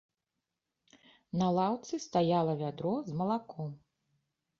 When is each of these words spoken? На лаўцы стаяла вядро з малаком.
На 1.41 1.49
лаўцы 1.57 1.99
стаяла 2.05 2.53
вядро 2.61 2.95
з 3.11 3.19
малаком. 3.21 3.69